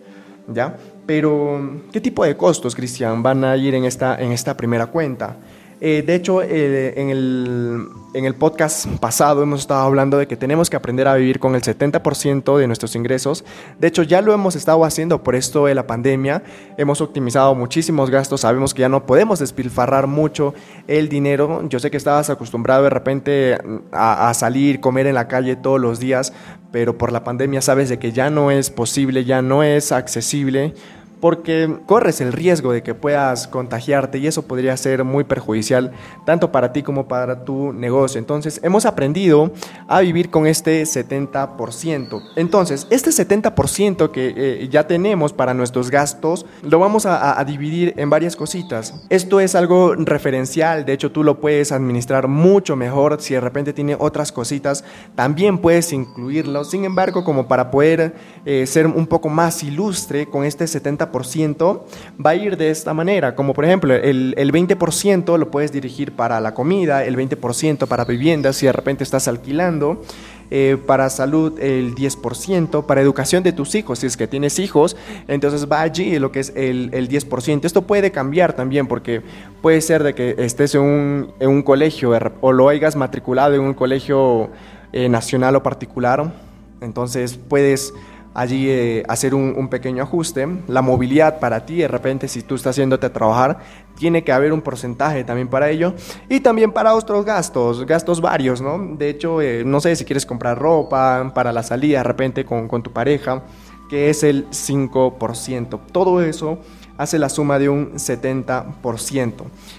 ¿Ya? 0.47 0.77
Pero, 1.05 1.83
¿qué 1.93 2.01
tipo 2.01 2.25
de 2.25 2.37
costos, 2.37 2.75
Cristian, 2.75 3.23
van 3.23 3.45
a 3.45 3.57
ir 3.57 3.75
en 3.75 3.85
esta, 3.85 4.17
en 4.17 4.33
esta 4.33 4.57
primera 4.57 4.87
cuenta? 4.87 5.37
Eh, 5.81 6.03
de 6.05 6.15
hecho, 6.17 6.43
eh, 6.43 6.95
en, 6.97 7.11
el, 7.11 7.89
en, 8.15 8.25
el, 8.25 8.35
podcast 8.35 8.87
pasado 8.99 9.43
hemos 9.43 9.61
estado 9.61 9.83
hablando 9.83 10.19
de 10.19 10.27
que 10.27 10.37
tenemos 10.37 10.69
que 10.69 10.77
aprender 10.77 11.07
a 11.07 11.15
vivir 11.15 11.39
con 11.39 11.55
el 11.55 11.63
70% 11.63 12.59
de 12.59 12.67
nuestros 12.67 12.97
ingresos. 12.97 13.45
De 13.79 13.87
hecho, 13.87 14.03
ya 14.03 14.21
lo 14.21 14.35
hemos 14.35 14.57
estado 14.57 14.85
haciendo 14.85 15.23
por 15.23 15.37
esto 15.37 15.67
de 15.67 15.77
la 15.77 15.87
pandemia. 15.87 16.43
Hemos 16.77 17.01
optimizado 17.01 17.55
muchísimos 17.55 18.11
gastos. 18.11 18.41
Sabemos 18.41 18.75
que 18.75 18.81
ya 18.81 18.89
no 18.89 19.07
podemos 19.07 19.39
despilfarrar 19.39 20.09
mucho 20.09 20.53
el 20.89 21.09
dinero. 21.09 21.63
Yo 21.69 21.79
sé 21.79 21.93
que 21.93 21.97
estabas 21.97 22.29
acostumbrado 22.29 22.83
de 22.83 22.91
repente 22.91 23.59
a, 23.93 24.31
a 24.31 24.35
salir, 24.35 24.81
comer 24.81 25.07
en 25.07 25.15
la 25.15 25.29
calle 25.29 25.55
todos 25.55 25.81
los 25.81 26.01
días, 26.01 26.33
pero 26.73 26.99
por 26.99 27.13
la 27.13 27.23
pandemia 27.23 27.63
sabes 27.63 27.89
de 27.89 28.01
que 28.01 28.11
ya 28.11 28.31
no 28.31 28.51
es 28.51 28.71
posible, 28.71 29.25
ya 29.25 29.43
no 29.43 29.63
es 29.63 29.93
accesible 29.93 30.75
porque 31.21 31.79
corres 31.87 32.21
el 32.21 32.33
riesgo 32.33 32.73
de 32.73 32.83
que 32.83 32.95
puedas 32.95 33.49
contagiarte 33.49 34.19
y 34.19 34.27
eso 34.27 34.43
podría 34.43 34.77
ser 34.77 35.05
muy 35.05 35.25
perjudicial 35.25 35.93
tanto 36.25 36.53
para 36.53 36.73
ti 36.73 36.83
como 36.83 37.09
para 37.09 37.45
tu 37.45 37.73
negocio. 37.73 38.19
Entonces, 38.19 38.61
hemos 38.63 38.87
aprendido 38.87 39.53
a 39.87 40.01
vivir 40.01 40.31
con 40.31 40.47
este 40.47 40.83
70%. 40.83 42.23
Entonces, 42.37 42.87
este 42.91 43.11
70% 43.11 44.11
que 44.11 44.35
eh, 44.37 44.69
ya 44.71 44.87
tenemos 44.87 45.33
para 45.33 45.55
nuestros 45.55 45.91
gastos, 45.91 46.47
lo 46.63 46.79
vamos 46.79 47.07
a, 47.07 47.43
dividir 47.45 47.95
en 47.97 48.11
varias 48.11 48.37
cositas. 48.37 48.95
Esto 49.09 49.41
es 49.41 49.55
algo 49.55 49.95
referencial, 49.95 50.85
de 50.85 50.93
hecho 50.93 51.13
tú 51.13 51.25
lo 51.25 51.41
puedes 51.41 51.73
administrar 51.73 52.29
mucho 52.29 52.77
mejor 52.77 53.21
si 53.21 53.35
de 53.35 53.41
repente 53.41 53.73
tiene 53.73 53.97
otras 53.99 54.33
cositas, 54.33 54.85
también 55.15 55.59
puedes 55.59 55.93
incluirlo. 55.93 56.65
Sin 56.65 56.85
embargo, 56.85 57.25
como 57.25 57.49
para 57.49 57.71
poder 57.71 58.15
eh, 58.45 58.67
ser 58.67 58.87
un 58.87 59.07
poco 59.07 59.29
más 59.29 59.63
ilustre 59.63 60.27
con 60.27 60.45
este 60.45 60.67
70%, 60.67 61.08
va 61.11 62.31
a 62.31 62.35
ir 62.35 62.57
de 62.57 62.71
esta 62.71 62.95
manera, 62.95 63.35
como 63.35 63.55
por 63.55 63.65
ejemplo 63.65 63.95
el, 63.95 64.35
el 64.37 64.53
20% 64.53 65.38
lo 65.38 65.50
puedes 65.50 65.73
dirigir 65.73 66.12
para 66.12 66.41
la 66.41 66.55
comida, 66.55 67.05
el 67.05 67.17
20% 67.17 67.87
para 67.87 68.05
viviendas 68.05 68.57
si 68.57 68.67
de 68.67 68.73
repente 68.73 69.05
estás 69.05 69.29
alquilando. 69.29 70.03
Eh, 70.50 70.79
para 70.87 71.11
salud 71.11 71.61
el 71.61 71.95
10%, 71.95 72.87
para 72.87 73.03
educación 73.03 73.43
de 73.43 73.53
tus 73.53 73.75
hijos, 73.75 73.99
si 73.99 74.07
es 74.07 74.17
que 74.17 74.27
tienes 74.27 74.59
hijos, 74.59 74.97
entonces 75.27 75.71
va 75.71 75.83
allí 75.83 76.19
lo 76.19 76.33
que 76.33 76.41
es 76.41 76.55
el, 76.57 76.88
el 76.95 77.07
10%. 77.07 77.67
Esto 77.67 77.83
puede 77.83 78.11
cambiar 78.12 78.55
también 78.55 78.87
porque 78.87 79.21
puede 79.61 79.83
ser 79.83 80.03
de 80.03 80.15
que 80.15 80.37
estés 80.38 80.75
en 80.75 80.81
un, 80.81 81.33
en 81.38 81.50
un 81.50 81.62
colegio 81.62 82.12
o 82.41 82.53
lo 82.53 82.71
hayas 82.71 82.97
matriculado 82.97 83.57
en 83.57 83.61
un 83.61 83.75
colegio 83.75 84.49
eh, 84.95 85.11
nacional 85.11 85.55
o 85.55 85.62
particular, 85.62 86.33
entonces 86.81 87.38
puedes 87.49 87.93
allí 88.38 88.71
eh, 88.71 89.02
hacer 89.09 89.35
un, 89.35 89.68
pequeño 89.68 90.04
ajuste. 90.04 90.47
La 90.68 90.80
movilidad 90.80 91.40
para 91.40 91.66
ti, 91.66 91.78
de 91.78 91.88
repente, 91.88 92.28
si 92.28 92.42
tú 92.42 92.54
estás 92.54 92.76
yéndote 92.76 93.07
a 93.07 93.12
trabajar, 93.12 93.59
tiene 93.97 94.23
que 94.23 94.30
haber 94.30 94.52
un 94.52 94.62
porcentaje 94.62 95.25
también 95.25 95.49
para 95.49 95.71
ello. 95.71 95.95
Y 96.28 96.38
también 96.38 96.71
para 96.71 96.95
otros 96.95 97.25
gastos, 97.25 97.85
gastos 97.85 98.21
varios, 98.21 98.61
¿no? 98.61 98.78
De 98.97 99.11
hecho, 99.11 99.42
eh, 99.42 99.64
no 99.64 99.80
sé 99.80 99.97
si 99.97 100.04
quieres 100.04 100.25
comprar 100.25 100.57
ropa 100.57 101.33
para 101.35 101.52
la 101.52 101.64
salida 101.64 101.99
de 101.99 102.04
repente 102.04 102.45
con, 102.45 102.68
con 102.68 102.80
tu 102.80 102.92
pareja, 102.92 103.42
que 103.90 104.09
es 104.09 104.23
el 104.23 104.49
5%. 104.50 105.80
Todo 105.90 106.23
eso 106.23 106.61
hace 106.97 107.18
la 107.18 107.28
suma 107.28 107.59
de 107.59 107.68
un 107.68 107.95
70%. 107.95 109.33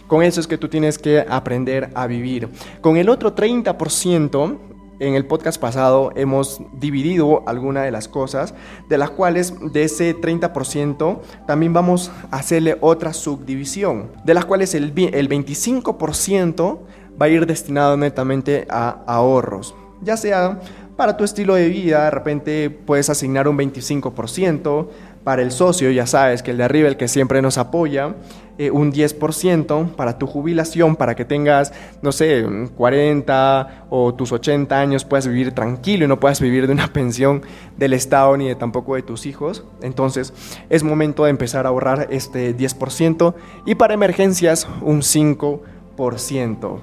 Con 0.08 0.22
eso 0.22 0.42
es 0.42 0.48
que 0.48 0.58
tú 0.58 0.68
tienes 0.68 0.98
que 0.98 1.26
aprender 1.28 1.92
a 1.96 2.08
vivir. 2.08 2.50
Con 2.82 2.98
el 2.98 3.08
otro 3.08 3.34
30%, 3.34 4.58
en 5.00 5.16
el 5.16 5.26
podcast 5.26 5.60
pasado 5.60 6.12
hemos 6.16 6.62
dividido 6.74 7.44
algunas 7.48 7.86
de 7.86 7.92
las 7.92 8.08
cosas, 8.08 8.54
de 8.88 8.98
las 8.98 9.10
cuales 9.10 9.54
de 9.72 9.84
ese 9.84 10.16
30% 10.16 11.20
también 11.48 11.74
vamos 11.74 12.12
a 12.32 12.38
hacerle 12.38 12.78
otra 12.82 13.14
subdivisión, 13.14 14.12
de 14.24 14.34
las 14.34 14.46
cuales 14.46 14.76
el, 14.76 14.94
el 15.14 15.30
25% 15.30 16.80
va 17.22 17.26
a 17.26 17.30
ir 17.30 17.46
destinado 17.46 17.98
netamente 17.98 18.68
a 18.70 19.04
ahorros, 19.08 19.76
ya 20.02 20.18
sea 20.18 20.60
para 21.00 21.16
tu 21.16 21.24
estilo 21.24 21.56
de 21.56 21.70
vida, 21.70 22.04
de 22.04 22.12
repente 22.12 22.70
puedes 22.70 23.10
asignar 23.10 23.48
un 23.48 23.58
25%, 23.58 24.90
para 25.30 25.44
el 25.44 25.52
socio, 25.52 25.92
ya 25.92 26.08
sabes 26.08 26.42
que 26.42 26.50
el 26.50 26.58
de 26.58 26.64
arriba, 26.64 26.88
el 26.88 26.98
que 26.98 27.08
siempre 27.08 27.40
nos 27.40 27.60
apoya, 27.60 28.16
eh, 28.58 28.72
un 28.72 28.92
10% 28.92 29.92
para 29.92 30.18
tu 30.18 30.26
jubilación, 30.26 30.96
para 30.96 31.14
que 31.14 31.24
tengas, 31.24 31.72
no 32.02 32.12
sé, 32.12 32.44
40 32.76 33.86
o 33.92 34.16
tus 34.16 34.32
80 34.32 34.80
años, 34.80 35.06
puedas 35.06 35.28
vivir 35.28 35.52
tranquilo 35.52 36.06
y 36.06 36.08
no 36.08 36.20
puedas 36.20 36.42
vivir 36.42 36.66
de 36.66 36.74
una 36.74 36.88
pensión 36.94 37.44
del 37.78 37.94
Estado 37.94 38.38
ni 38.38 38.48
de 38.48 38.56
tampoco 38.56 38.96
de 38.96 39.04
tus 39.04 39.28
hijos. 39.28 39.66
Entonces 39.84 40.34
es 40.72 40.82
momento 40.82 41.26
de 41.26 41.30
empezar 41.30 41.68
a 41.68 41.70
ahorrar 41.70 42.08
este 42.10 42.58
10% 42.58 43.36
y 43.68 43.76
para 43.76 43.94
emergencias 43.94 44.68
un 44.82 45.02
5%. 45.04 46.80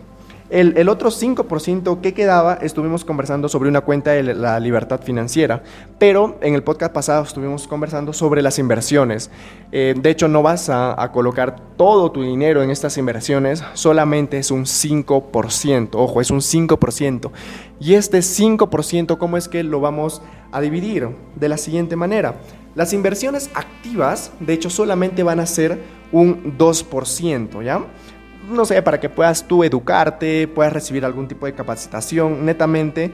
El, 0.49 0.76
el, 0.76 0.88
otro 0.88 1.11
5% 1.11 2.00
que 2.00 2.15
quedaba, 2.15 2.55
estuvimos 2.55 3.05
conversando 3.05 3.49
sobre 3.49 3.69
una 3.69 3.81
cuenta 3.81 4.12
de 4.12 4.23
la 4.23 4.61
libertad 4.61 5.00
financiera, 5.03 5.62
pero 5.99 6.38
en 6.41 6.55
el 6.55 6.62
podcast 6.62 6.93
pasado 6.93 7.25
estuvimos 7.25 7.67
conversando 7.67 8.12
sobre 8.12 8.43
las 8.43 8.59
inversiones. 8.59 9.31
Eh, 9.73 9.95
de 9.97 10.11
hecho, 10.11 10.29
no 10.29 10.43
vas 10.43 10.69
a, 10.69 11.00
a, 11.03 11.11
colocar 11.11 11.57
todo 11.76 12.12
tu 12.12 12.23
dinero 12.23 12.62
en 12.62 12.71
estas 12.71 12.97
inversiones, 12.97 13.65
solamente 13.75 14.38
es 14.38 14.50
un 14.50 14.67
5%, 14.67 15.88
ojo, 15.95 16.21
es 16.21 16.31
un 16.31 16.41
5%. 16.41 17.31
Y 17.81 17.95
este 17.95 18.19
5%, 18.19 19.19
¿cómo 19.19 19.37
es 19.37 19.49
que 19.49 19.62
lo 19.65 19.81
vamos 19.81 20.23
a 20.53 20.61
dividir? 20.61 21.09
De 21.35 21.49
la 21.49 21.57
siguiente 21.57 21.97
manera. 21.97 22.37
Las 22.76 22.93
inversiones 22.93 23.50
activas, 23.55 24.33
de 24.38 24.53
hecho, 24.53 24.69
solamente 24.69 25.23
van 25.23 25.41
a 25.41 25.47
ser 25.47 25.81
un 26.12 26.59
2%, 26.59 27.62
¿ya? 27.65 27.83
No 28.49 28.65
sé, 28.65 28.81
para 28.83 29.00
que 29.00 29.09
puedas 29.09 29.47
tú 29.47 29.65
educarte, 29.65 30.49
puedas 30.49 30.73
recibir 30.73 31.05
algún 31.05 31.29
tipo 31.29 31.47
de 31.47 31.55
capacitación, 31.55 32.45
netamente 32.45 33.12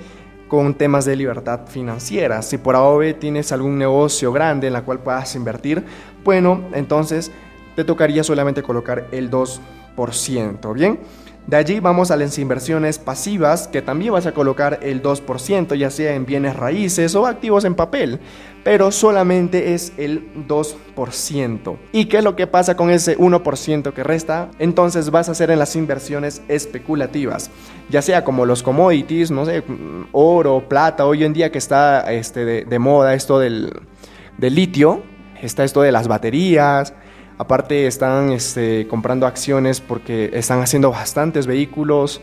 con 0.49 0.75
temas 0.75 1.07
de 1.07 1.17
libertad 1.17 1.67
financiera. 1.67 2.43
Si 2.43 2.59
por 2.59 2.77
ahora 2.77 3.12
tienes 3.19 3.53
algún 3.53 3.79
negocio 3.79 4.33
grande 4.33 4.67
en 4.67 4.75
la 4.75 4.83
cual 4.83 4.99
puedas 4.99 5.35
invertir, 5.35 5.83
bueno, 6.25 6.65
entonces 6.75 7.33
te 7.75 7.85
tocaría 7.85 8.23
solamente 8.23 8.62
colocar 8.62 9.07
el 9.12 9.31
2%, 9.31 10.75
¿bien? 10.75 11.01
De 11.47 11.57
allí 11.57 11.81
vamos 11.81 12.11
a 12.13 12.17
las 12.17 12.39
inversiones 12.39 12.99
pasivas, 12.99 13.67
que 13.67 13.83
también 13.83 14.13
vas 14.13 14.27
a 14.27 14.33
colocar 14.33 14.79
el 14.83 15.03
2%, 15.03 15.75
ya 15.75 15.91
sea 15.91 16.15
en 16.15 16.25
bienes 16.25 16.55
raíces 16.55 17.15
o 17.17 17.27
activos 17.27 17.65
en 17.65 17.75
papel, 17.75 18.21
pero 18.63 18.93
solamente 18.93 19.75
es 19.75 19.93
el 19.97 20.33
2%. 20.47 21.77
¿Y 21.91 22.05
qué 22.05 22.19
es 22.19 22.25
lo 22.25 22.37
que 22.37 22.47
pasa 22.47 22.77
con 22.77 22.91
ese 22.91 23.19
1% 23.19 23.93
que 23.93 24.05
resta? 24.05 24.51
Entonces 24.61 25.11
vas 25.11 25.29
a 25.29 25.33
hacer 25.33 25.51
en 25.51 25.59
las 25.59 25.75
inversiones 25.75 26.43
especulativas, 26.47 27.51
ya 27.91 28.03
sea 28.03 28.23
como 28.23 28.47
los 28.47 28.63
commodities, 28.63 29.33
no 29.33 29.45
sé, 29.45 29.65
oro, 30.13 30.69
plata, 30.69 31.07
hoy 31.07 31.25
en 31.25 31.33
día 31.33 31.51
que 31.51 31.59
está 31.59 32.13
este, 32.13 32.45
de, 32.65 32.79
moda 32.79 33.15
esto 33.15 33.41
del, 33.41 33.73
del 34.39 34.55
litio, 34.55 35.03
está 35.43 35.65
esto 35.65 35.83
de 35.83 35.91
las 35.91 36.07
baterías, 36.07 36.95
Aparte 37.39 37.87
están 37.87 38.31
este, 38.31 38.87
comprando 38.89 39.27
acciones 39.27 39.81
porque 39.81 40.31
están 40.33 40.61
haciendo 40.61 40.91
bastantes 40.91 41.47
vehículos 41.47 42.21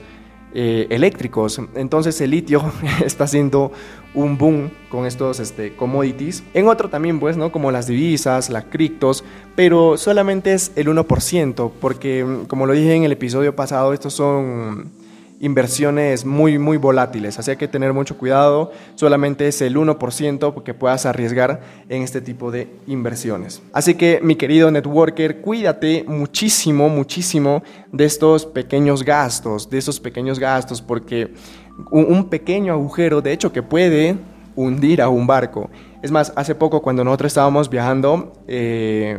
eh, 0.53 0.87
eléctricos. 0.89 1.61
Entonces 1.75 2.19
el 2.21 2.31
litio 2.31 2.71
está 3.05 3.25
haciendo 3.25 3.71
un 4.15 4.37
boom 4.37 4.71
con 4.89 5.05
estos 5.05 5.39
este, 5.39 5.75
commodities. 5.75 6.43
En 6.55 6.67
otro 6.67 6.89
también, 6.89 7.19
pues, 7.19 7.37
¿no? 7.37 7.51
Como 7.51 7.71
las 7.71 7.85
divisas, 7.85 8.49
las 8.49 8.65
criptos, 8.65 9.23
pero 9.55 9.97
solamente 9.97 10.53
es 10.53 10.71
el 10.75 10.87
1%, 10.87 11.71
porque 11.79 12.25
como 12.47 12.65
lo 12.65 12.73
dije 12.73 12.95
en 12.95 13.03
el 13.03 13.11
episodio 13.11 13.55
pasado, 13.55 13.93
estos 13.93 14.13
son 14.13 14.91
inversiones 15.39 16.25
muy, 16.25 16.59
muy 16.59 16.77
volátiles. 16.77 17.39
Así 17.39 17.51
hay 17.51 17.57
que 17.57 17.67
tener 17.67 17.93
mucho 17.93 18.17
cuidado. 18.17 18.71
Solamente 18.95 19.47
es 19.47 19.61
el 19.61 19.75
1% 19.77 20.63
que 20.63 20.73
puedas 20.73 21.05
arriesgar 21.05 21.61
en 21.87 22.03
este 22.03 22.21
tipo 22.21 22.51
de 22.51 22.67
inversiones. 22.87 23.61
Así 23.73 23.95
que, 23.95 24.19
mi 24.21 24.35
querido 24.35 24.69
networker, 24.69 25.41
cuídate 25.41 26.03
muchísimo, 26.07 26.89
muchísimo 26.89 27.63
de 27.91 28.05
estos 28.05 28.45
pequeños 28.45 29.03
gastos, 29.03 29.69
de 29.69 29.77
esos 29.77 29.99
pequeños 29.99 30.39
gastos, 30.39 30.81
porque 30.81 31.33
un 31.91 32.29
pequeño 32.29 32.73
agujero, 32.73 33.21
de 33.21 33.31
hecho, 33.31 33.53
que 33.53 33.63
puede 33.63 34.17
hundir 34.55 35.01
a 35.01 35.07
un 35.07 35.25
barco. 35.25 35.69
Es 36.01 36.11
más, 36.11 36.33
hace 36.35 36.55
poco 36.55 36.81
cuando 36.81 37.03
nosotros 37.03 37.31
estábamos 37.31 37.69
viajando, 37.69 38.33
eh, 38.47 39.17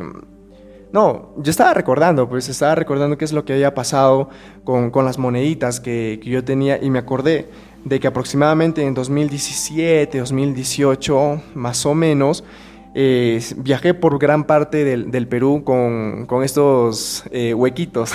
no, 0.92 1.35
yo 1.37 1.50
estaba 1.50 1.73
recordando, 1.75 2.28
pues 2.28 2.49
estaba 2.49 2.75
recordando 2.75 3.16
qué 3.16 3.25
es 3.25 3.32
lo 3.32 3.44
que 3.44 3.52
había 3.52 3.75
pasado 3.75 4.28
con, 4.64 4.90
con 4.90 5.04
las 5.04 5.18
moneditas 5.18 5.80
que, 5.80 6.18
que, 6.23 6.30
yo 6.30 6.44
tenía 6.44 6.82
y 6.82 6.90
me 6.90 6.99
acordé 6.99 7.49
de 7.85 8.00
que 8.00 8.09
aproximadamente 8.09 8.82
en 8.82 8.94
2017, 8.94 10.18
2018, 10.18 11.42
más 11.54 11.87
o 11.87 11.94
menos, 11.94 12.44
eh, 12.94 13.40
viajé 13.59 13.94
por 13.94 14.18
gran 14.18 14.44
parte 14.44 14.85
del, 14.85 15.11
del 15.11 15.28
Perú 15.28 15.62
con, 15.64 16.26
con 16.26 16.42
estos 16.42 17.25
eh, 17.30 17.54
huequitos. 17.54 18.12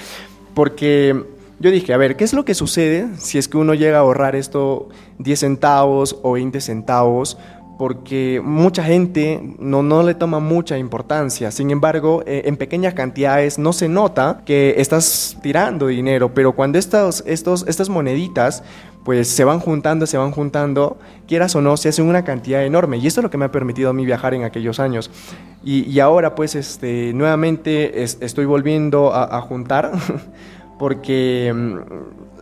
Porque 0.54 1.24
yo 1.60 1.70
dije, 1.70 1.92
a 1.92 1.96
ver, 1.96 2.16
¿qué 2.16 2.24
es 2.24 2.32
lo 2.32 2.44
que 2.44 2.54
sucede 2.54 3.08
si 3.18 3.38
es 3.38 3.48
que 3.48 3.58
uno 3.58 3.74
llega 3.74 3.98
a 3.98 4.00
ahorrar 4.00 4.34
esto 4.34 4.88
10 5.18 5.38
centavos 5.38 6.18
o 6.22 6.32
20 6.32 6.60
centavos 6.60 7.38
porque 7.78 8.40
mucha 8.44 8.84
gente 8.84 9.40
no, 9.58 9.82
no 9.82 10.02
le 10.02 10.14
toma 10.14 10.38
mucha 10.38 10.78
importancia. 10.78 11.50
Sin 11.50 11.70
embargo, 11.70 12.22
eh, 12.26 12.42
en 12.46 12.56
pequeñas 12.56 12.94
cantidades 12.94 13.58
no 13.58 13.72
se 13.72 13.88
nota 13.88 14.42
que 14.44 14.74
estás 14.78 15.36
tirando 15.42 15.88
dinero, 15.88 16.32
pero 16.32 16.52
cuando 16.52 16.78
estos, 16.78 17.24
estos, 17.26 17.64
estas 17.66 17.88
moneditas 17.88 18.62
pues 19.04 19.28
se 19.28 19.44
van 19.44 19.60
juntando, 19.60 20.06
se 20.06 20.16
van 20.16 20.30
juntando, 20.30 20.96
quieras 21.28 21.54
o 21.54 21.60
no, 21.60 21.76
se 21.76 21.90
hacen 21.90 22.06
una 22.06 22.24
cantidad 22.24 22.64
enorme. 22.64 22.96
Y 22.96 23.06
esto 23.06 23.20
es 23.20 23.24
lo 23.24 23.30
que 23.30 23.36
me 23.36 23.44
ha 23.44 23.52
permitido 23.52 23.90
a 23.90 23.92
mí 23.92 24.06
viajar 24.06 24.32
en 24.32 24.44
aquellos 24.44 24.80
años. 24.80 25.10
Y, 25.62 25.98
ahora 26.00 26.34
pues 26.34 26.54
este, 26.54 27.12
nuevamente 27.12 28.02
es, 28.02 28.18
estoy 28.20 28.46
volviendo 28.46 29.12
a, 29.12 29.36
a 29.36 29.40
juntar 29.42 29.92
porque 30.78 31.52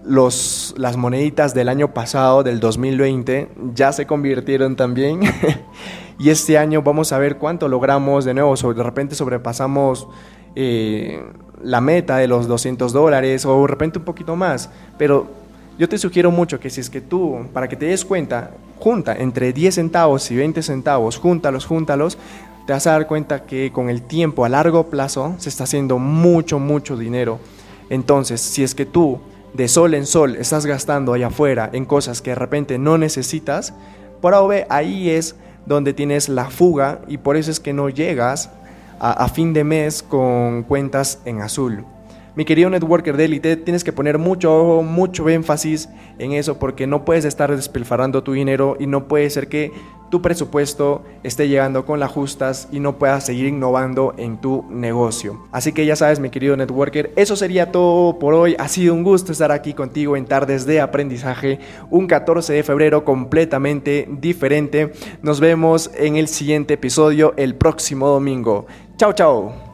los, 0.05 0.75
las 0.77 0.97
moneditas 0.97 1.55
del 1.55 1.69
año 1.69 1.95
pasado, 1.95 2.43
del 2.43 2.61
2020, 2.61 3.49
ya 3.75 3.93
se 3.93 4.07
convirtieron 4.07 4.77
también. 4.77 5.21
y 6.19 6.31
este 6.31 6.59
año 6.59 6.83
vamos 6.83 7.13
a 7.13 7.19
ver 7.19 7.39
cuánto 7.39 7.69
logramos 7.69 8.25
de 8.25 8.35
nuevo. 8.35 8.55
de 8.55 8.83
repente 8.83 9.15
sobrepasamos 9.15 10.09
eh, 10.55 11.23
la 11.63 11.81
meta 11.81 12.17
de 12.17 12.27
los 12.27 12.49
200 12.49 12.93
dólares 12.93 13.47
o 13.47 13.61
de 13.61 13.67
repente 13.69 13.99
un 13.99 14.05
poquito 14.05 14.37
más. 14.37 14.71
Pero 14.99 15.29
yo 15.79 15.89
te 15.89 15.99
sugiero 15.99 16.31
mucho 16.31 16.59
que 16.61 16.71
si 16.71 16.81
es 16.81 16.91
que 16.91 17.01
tú, 17.01 17.47
para 17.53 17.69
que 17.69 17.77
te 17.77 17.87
des 17.87 18.05
cuenta, 18.05 18.51
junta 18.79 19.15
entre 19.15 19.53
10 19.53 19.75
centavos 19.75 20.31
y 20.31 20.37
20 20.37 20.63
centavos, 20.63 21.17
júntalos, 21.17 21.67
júntalos, 21.67 22.19
te 22.67 22.73
vas 22.73 22.87
a 22.87 22.93
dar 22.93 23.07
cuenta 23.07 23.45
que 23.45 23.73
con 23.73 23.91
el 23.91 24.03
tiempo 24.03 24.45
a 24.45 24.49
largo 24.49 24.89
plazo 24.89 25.35
se 25.39 25.49
está 25.49 25.65
haciendo 25.65 25.99
mucho, 25.99 26.59
mucho 26.59 26.97
dinero. 26.97 27.39
Entonces, 27.91 28.41
si 28.41 28.63
es 28.63 28.75
que 28.75 28.87
tú 28.87 29.21
de 29.55 29.69
sol 29.69 29.95
en 29.95 30.07
sol 30.07 30.37
estás 30.37 30.67
gastando 30.67 31.13
allá 31.13 31.29
afuera 31.29 31.71
en 31.73 31.85
cosas 31.85 32.23
que 32.23 32.31
de 32.31 32.37
repente 32.37 32.79
no 32.79 32.99
necesitas, 32.99 33.75
por 34.21 34.35
ahí 34.69 35.11
es 35.11 35.37
donde 35.67 35.93
tienes 35.93 36.29
la 36.29 36.51
fuga 36.51 37.01
y 37.09 37.19
por 37.19 37.37
eso 37.37 37.51
es 37.51 37.61
que 37.61 37.73
no 37.73 37.89
llegas 37.89 38.51
a, 38.99 39.29
fin 39.29 39.53
de 39.53 39.65
mes 39.65 40.03
con 40.03 40.63
cuentas 40.63 41.19
en 41.25 41.41
azul. 41.41 41.85
Mi 42.35 42.45
querido 42.45 42.71
networker 42.71 43.17
de 43.17 43.27
élite, 43.27 43.57
tienes 43.57 43.85
que 43.85 43.93
poner 43.93 44.19
mucho 44.19 44.83
mucho 44.83 45.29
énfasis 45.29 45.89
en 46.19 46.33
eso 46.33 46.59
porque 46.59 46.87
no 46.87 47.05
puedes 47.05 47.25
estar 47.25 47.55
despilfarrando 47.55 48.23
tu 48.23 48.33
dinero 48.33 48.77
y 48.81 48.87
no 48.87 49.07
puede 49.07 49.29
ser 49.31 49.49
que 49.49 49.71
tu 50.13 50.21
presupuesto 50.21 51.03
esté 51.23 51.49
llegando 51.49 51.87
con 51.87 51.99
las 51.99 52.11
justas 52.11 52.69
y 52.71 52.81
no 52.81 52.99
puedas 52.99 53.25
seguir 53.25 53.47
innovando 53.47 54.15
en 54.19 54.39
tu 54.43 54.63
negocio. 54.71 55.47
Así 55.53 55.73
que 55.73 55.87
ya 55.87 55.97
sabes, 55.97 56.21
mi 56.21 56.29
querido 56.29 56.55
networker, 56.55 57.13
eso 57.17 57.35
sería 57.35 57.73
todo 57.73 58.19
por 58.19 58.35
hoy. 58.35 58.55
Ha 58.59 58.69
sido 58.69 58.93
un 58.93 59.05
gusto 59.05 59.33
estar 59.33 59.51
aquí 59.51 59.73
contigo 59.73 60.15
en 60.17 60.27
Tardes 60.27 60.67
de 60.67 60.83
Aprendizaje, 60.83 61.61
un 61.91 62.07
14 62.07 62.53
de 62.53 62.63
febrero 62.63 63.07
completamente 63.07 64.07
diferente. 64.11 64.93
Nos 65.23 65.41
vemos 65.41 65.91
en 65.97 66.17
el 66.17 66.29
siguiente 66.29 66.75
episodio 66.75 67.33
el 67.39 67.55
próximo 67.55 68.09
domingo. 68.09 68.67
Chao, 68.99 69.15
chao. 69.15 69.63